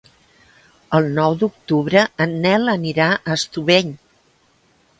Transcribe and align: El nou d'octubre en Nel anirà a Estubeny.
El 0.99 1.09
nou 1.17 1.35
d'octubre 1.43 2.03
en 2.25 2.33
Nel 2.47 2.73
anirà 2.73 3.09
a 3.19 3.37
Estubeny. 3.39 3.93